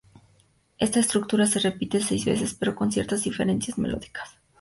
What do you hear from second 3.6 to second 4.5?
melódicas.